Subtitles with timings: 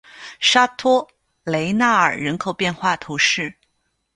[0.39, 1.07] 沙托
[1.43, 3.53] 雷纳尔人口变化图示